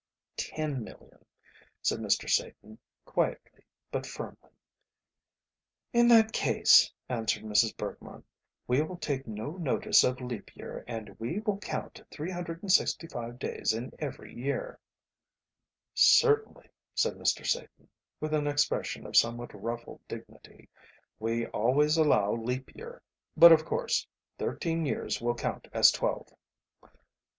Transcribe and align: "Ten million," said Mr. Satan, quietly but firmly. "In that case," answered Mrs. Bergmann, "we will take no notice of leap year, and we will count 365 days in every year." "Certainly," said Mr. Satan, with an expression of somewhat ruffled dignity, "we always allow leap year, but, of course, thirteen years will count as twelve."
"Ten 0.35 0.83
million," 0.83 1.23
said 1.83 1.99
Mr. 1.99 2.27
Satan, 2.27 2.79
quietly 3.05 3.63
but 3.91 4.07
firmly. 4.07 4.49
"In 5.93 6.07
that 6.07 6.33
case," 6.33 6.91
answered 7.07 7.43
Mrs. 7.43 7.77
Bergmann, 7.77 8.23
"we 8.65 8.81
will 8.81 8.97
take 8.97 9.27
no 9.27 9.51
notice 9.57 10.03
of 10.03 10.19
leap 10.19 10.55
year, 10.57 10.83
and 10.87 11.15
we 11.19 11.37
will 11.41 11.59
count 11.59 12.01
365 12.09 13.37
days 13.37 13.73
in 13.73 13.93
every 13.99 14.33
year." 14.33 14.79
"Certainly," 15.93 16.67
said 16.95 17.13
Mr. 17.13 17.45
Satan, 17.45 17.87
with 18.19 18.33
an 18.33 18.47
expression 18.47 19.05
of 19.05 19.15
somewhat 19.15 19.53
ruffled 19.53 20.01
dignity, 20.07 20.67
"we 21.19 21.45
always 21.49 21.95
allow 21.97 22.33
leap 22.33 22.75
year, 22.75 23.03
but, 23.37 23.51
of 23.51 23.65
course, 23.65 24.07
thirteen 24.39 24.83
years 24.83 25.21
will 25.21 25.35
count 25.35 25.67
as 25.71 25.91
twelve." 25.91 26.27